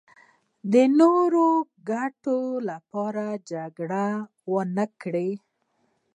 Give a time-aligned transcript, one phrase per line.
[0.73, 4.07] د نورو د ګټو لپاره جګړه
[4.53, 5.31] ونکړي.